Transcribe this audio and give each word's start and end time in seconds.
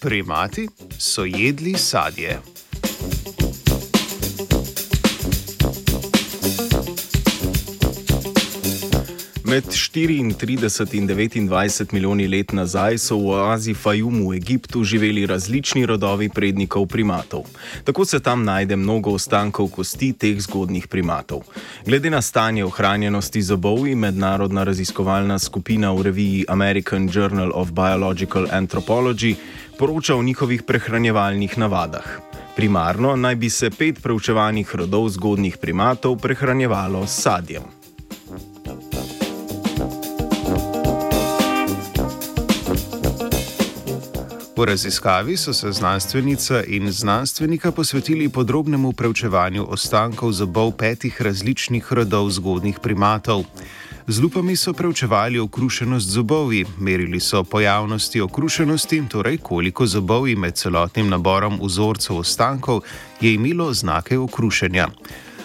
primati 0.00 0.68
so 0.98 1.24
jedli 1.24 1.78
sadje. 1.78 2.57
Med 9.48 9.64
34 9.64 10.96
in 10.98 11.08
29 11.08 11.92
milijoni 11.92 12.26
let 12.28 12.52
nazaj 12.52 12.98
so 12.98 13.16
v 13.16 13.30
oazi 13.32 13.72
Fajum 13.74 14.28
v 14.28 14.34
Egiptu 14.36 14.82
živeli 14.84 15.26
različni 15.26 15.86
rodovi 15.86 16.28
prednikov 16.28 16.86
primatov. 16.86 17.46
Tako 17.84 18.04
se 18.04 18.20
tam 18.20 18.44
najde 18.44 18.76
mnogo 18.76 19.10
ostankov 19.10 19.70
kosti 19.72 20.12
teh 20.12 20.40
zgodnih 20.40 20.88
primatov. 20.88 21.48
Glede 21.86 22.10
na 22.10 22.20
stanje 22.22 22.64
ohranjenosti 22.64 23.42
zobov 23.42 23.88
mednarodna 23.96 24.64
raziskovalna 24.64 25.38
skupina 25.38 25.92
v 25.92 26.02
reviji 26.02 26.44
American 26.48 27.08
Journal 27.12 27.50
of 27.54 27.72
Biological 27.72 28.46
Anthropology 28.52 29.34
poroča 29.78 30.16
o 30.16 30.22
njihovih 30.22 30.62
prehranjevalnih 30.62 31.58
navadah. 31.58 32.20
Primarno 32.56 33.16
naj 33.16 33.34
bi 33.34 33.50
se 33.50 33.70
pet 33.70 34.02
preučevanih 34.02 34.74
rodov 34.74 35.08
zgodnih 35.08 35.56
primatov 35.56 36.18
prehranjevalo 36.18 37.06
s 37.06 37.22
sadjem. 37.22 37.77
V 44.58 44.64
raziskavi 44.64 45.36
so 45.36 45.52
se 45.52 45.72
znanstvenica 45.72 46.62
in 46.66 46.90
znanstvenika 46.92 47.72
posvetili 47.72 48.28
podrobnemu 48.28 48.92
preučevanju 48.92 49.66
ostankov 49.70 50.32
zobov 50.32 50.72
petih 50.72 51.22
različnih 51.22 51.92
rodov 51.92 52.30
zgodnih 52.30 52.78
primatov. 52.82 53.44
Z 54.06 54.18
lupami 54.20 54.56
so 54.56 54.72
preučevali 54.72 55.38
okrušenost 55.38 56.08
zobovi, 56.08 56.64
merili 56.78 57.20
so 57.20 57.44
pojavnosti 57.44 58.20
okrušenosti, 58.20 59.02
torej 59.08 59.38
koliko 59.38 59.86
zobovi 59.86 60.36
med 60.36 60.54
celotnim 60.54 61.08
naborom 61.08 61.60
vzorcev 61.62 62.16
ostankov 62.16 62.80
je 63.20 63.34
imelo 63.34 63.72
znake 63.74 64.18
okrušenja. 64.18 64.88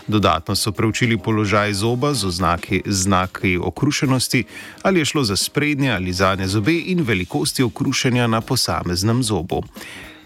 Dodatno 0.08 0.56
so 0.56 0.72
preučili 0.72 1.18
položaj 1.18 1.73
zoba 1.73 2.14
z 2.14 2.26
oznaki, 2.26 2.82
znaki 2.86 3.58
okrušenosti, 3.58 4.44
ali 4.82 5.00
je 5.00 5.06
šlo 5.06 5.23
za 5.23 5.36
sprednje 5.36 5.92
ali 5.92 6.14
zadnje 6.14 6.48
zobe 6.48 6.73
in 6.86 7.04
velikosti 7.04 7.64
okrušenja 7.64 8.28
na 8.28 8.42
posameznem 8.42 9.23
zobu. 9.23 9.64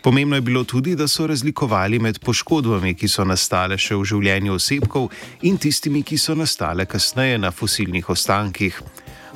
Pomembno 0.03 0.35
je 0.35 0.41
bilo 0.41 0.63
tudi, 0.63 0.95
da 0.95 1.07
so 1.07 1.27
razlikovali 1.27 1.99
med 1.99 2.19
poškodbami, 2.19 2.93
ki 2.93 3.07
so 3.07 3.25
nastale 3.25 3.77
še 3.77 3.95
v 3.95 4.05
življenju 4.05 4.53
osebkov, 4.53 5.09
in 5.41 5.57
tistimi, 5.57 6.03
ki 6.03 6.17
so 6.17 6.35
nastale 6.35 6.85
kasneje 6.85 7.37
na 7.37 7.51
fosilnih 7.51 8.09
ostankih. 8.09 8.81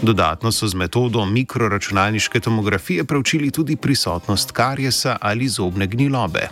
Dodatno 0.02 0.52
so 0.52 0.68
z 0.68 0.74
metodo 0.74 1.26
mikroračunalniške 1.26 2.40
tomografije 2.40 3.04
preučili 3.04 3.52
tudi 3.52 3.76
prisotnost 3.76 4.52
karjesa 4.52 5.18
ali 5.22 5.48
zobne 5.48 5.88
gnilobe. 5.88 6.48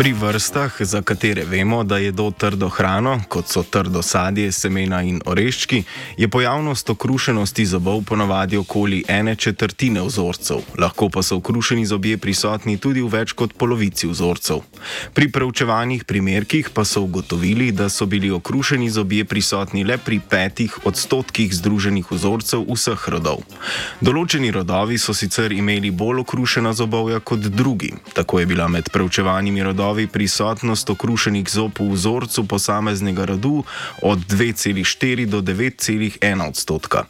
Pri 0.00 0.12
vrstah, 0.16 0.72
za 0.80 1.02
katere 1.02 1.44
vemo, 1.44 1.84
da 1.84 1.98
jedo 1.98 2.30
trdo 2.30 2.68
hrano, 2.68 3.20
kot 3.28 3.48
so 3.52 3.60
trdo 3.62 4.00
sadje, 4.02 4.48
semena 4.52 5.02
in 5.04 5.18
oreščki, 5.28 5.82
je 6.16 6.28
pojavnost 6.28 6.90
okrušenosti 6.90 7.66
zobov 7.66 8.00
ponavadi 8.08 8.56
okoli 8.56 9.02
ene 9.08 9.34
četrtine 9.36 10.00
vzorcev, 10.00 10.62
lahko 10.78 11.08
pa 11.12 11.22
so 11.22 11.36
okrušeni 11.36 11.84
zobje 11.86 12.16
prisotni 12.16 12.78
tudi 12.78 13.02
v 13.02 13.10
več 13.12 13.34
kot 13.36 13.52
polovici 13.52 14.08
vzorcev. 14.08 14.62
Pri 15.12 15.28
preučevanih 15.28 16.04
primerkih 16.08 16.72
pa 16.72 16.84
so 16.84 17.04
ugotovili, 17.04 17.68
da 17.72 17.90
so 17.92 18.06
bili 18.06 18.30
okrušeni 18.30 18.88
zobje 18.90 19.28
prisotni 19.28 19.84
le 19.84 19.98
pri 19.98 20.20
petih 20.30 20.78
odstotkih 20.84 21.52
združenih 21.52 22.08
vzorcev 22.10 22.64
vseh 22.72 23.04
rodov. 23.12 23.44
Določeni 24.00 24.48
rodovi 24.48 24.96
so 24.96 25.12
sicer 25.12 25.52
imeli 25.52 25.92
bolj 25.92 26.24
okrušena 26.24 26.72
zobovja 26.72 27.20
kot 27.20 27.52
drugi, 27.52 27.92
tako 28.16 28.40
je 28.40 28.46
bila 28.46 28.68
med 28.68 28.88
preučevanimi 28.88 29.62
rodovi 29.62 29.89
rodovi 29.90 30.06
prisotnost 30.06 30.90
okrušenih 30.90 31.50
zob 31.50 31.80
v 31.80 31.90
vzorcu 31.92 32.44
posameznega 32.46 33.24
rodu 33.24 33.64
od 34.02 34.18
2,4 34.18 35.26
do 35.26 35.42
9,1 35.42 36.48
odstotka. 36.48 37.04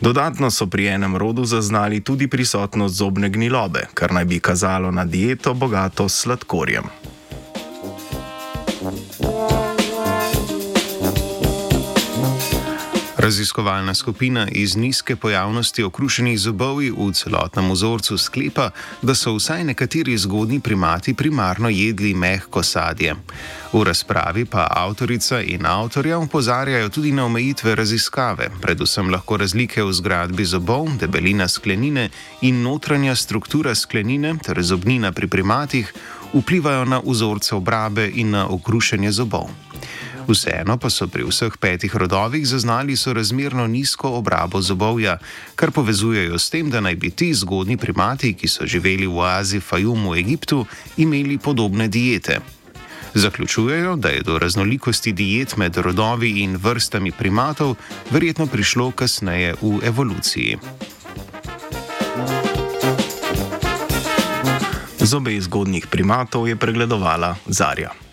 Dodatno 0.00 0.50
so 0.50 0.66
pri 0.66 0.86
enem 0.86 1.16
rodu 1.16 1.44
zaznali 1.44 2.04
tudi 2.04 2.28
prisotnost 2.28 2.94
zobne 2.94 3.28
gnilobe, 3.32 3.88
kar 3.94 4.12
naj 4.12 4.24
bi 4.24 4.40
kazalo 4.40 4.90
na 4.90 5.04
dieto 5.04 5.54
bogato 5.54 6.08
s 6.08 6.28
sladkorjem. 6.28 7.05
Raziskovalna 13.26 13.94
skupina 13.94 14.48
iz 14.52 14.76
nizke 14.76 15.16
pojavnosti 15.16 15.82
okrušenih 15.82 16.38
zobov 16.38 16.78
v 16.78 17.10
celotnem 17.12 17.72
vzorcu 17.72 18.18
sklepa, 18.18 18.70
da 19.02 19.14
so 19.18 19.32
vsaj 19.34 19.64
nekateri 19.64 20.14
zgodni 20.18 20.60
primati 20.60 21.14
primarno 21.14 21.68
jedli 21.68 22.14
mehko 22.14 22.62
sadje. 22.62 23.16
V 23.72 23.82
razpravi 23.84 24.44
pa 24.44 24.68
avtorica 24.70 25.40
in 25.42 25.66
avtorja 25.66 26.18
upozarjajo 26.18 26.88
tudi 26.88 27.12
na 27.12 27.24
omejitve 27.26 27.74
raziskave, 27.74 28.50
predvsem 28.62 29.10
lahko 29.10 29.36
razlike 29.36 29.82
v 29.82 29.92
zgradbi 29.92 30.44
zobov, 30.44 30.94
debelina 31.00 31.48
sklenine 31.48 32.10
in 32.40 32.62
notranja 32.62 33.16
struktura 33.16 33.74
sklenine 33.74 34.36
ter 34.38 34.62
zobnina 34.62 35.12
pri 35.12 35.26
primatih 35.26 35.94
vplivajo 36.32 36.84
na 36.84 37.02
vzorce 37.06 37.54
obrabe 37.54 38.10
in 38.14 38.30
na 38.30 38.46
okrušenje 38.48 39.12
zobov. 39.12 39.65
Vseeno 40.26 40.74
pa 40.76 40.90
so 40.90 41.06
pri 41.06 41.22
vseh 41.22 41.54
petih 41.54 41.94
rodovih 41.94 42.46
zaznali 42.46 42.96
sorazmerno 42.96 43.66
nizko 43.66 44.10
obrabo 44.18 44.60
zobovja, 44.60 45.18
kar 45.54 45.70
povezujejo 45.70 46.38
s 46.38 46.50
tem, 46.50 46.70
da 46.70 46.80
naj 46.80 46.96
bi 46.96 47.10
ti 47.10 47.34
zgodni 47.34 47.76
primati, 47.76 48.34
ki 48.34 48.48
so 48.48 48.66
živeli 48.66 49.06
v 49.06 49.22
oazi 49.22 49.60
Fajum 49.60 50.10
v 50.10 50.18
Egiptu, 50.18 50.66
imeli 50.96 51.38
podobne 51.38 51.88
diete. 51.88 52.40
Zaključujejo, 53.14 53.96
da 53.96 54.08
je 54.08 54.22
do 54.22 54.38
raznolikosti 54.38 55.12
diet 55.12 55.56
med 55.56 55.76
rodovi 55.76 56.42
in 56.42 56.56
vrstami 56.56 57.12
primatov 57.12 57.76
verjetno 58.10 58.46
prišlo 58.46 58.90
kasneje 58.90 59.54
v 59.62 59.78
evoluciji. 59.82 60.58
Zobe 64.98 65.40
zgodnih 65.40 65.86
primatov 65.86 66.48
je 66.48 66.56
pregledovala 66.56 67.36
Zarja. 67.46 68.05